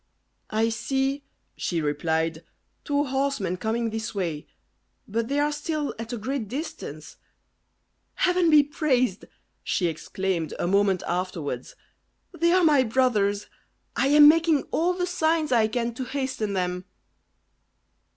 "I 0.49 0.69
see," 0.69 1.25
she 1.55 1.79
replied, 1.79 2.43
"two 2.83 3.03
horsemen 3.03 3.57
coming 3.57 3.91
this 3.91 4.15
way; 4.15 4.47
but 5.07 5.27
they 5.27 5.37
are 5.39 5.51
still 5.51 5.93
at 5.99 6.11
a 6.11 6.17
great 6.17 6.47
distance." 6.47 7.17
"Heaven 8.15 8.49
be 8.49 8.63
praised!" 8.63 9.25
she 9.63 9.85
exclaimed, 9.85 10.55
a 10.57 10.65
moment 10.65 11.03
afterwards. 11.07 11.75
"They 12.35 12.51
are 12.51 12.63
my 12.63 12.81
brothers! 12.81 13.45
I 13.95 14.07
am 14.07 14.27
making 14.27 14.63
all 14.71 14.93
the 14.95 15.05
signs 15.05 15.51
I 15.51 15.67
can 15.67 15.93
to 15.93 16.05
hasten 16.05 16.53
them." 16.53 16.85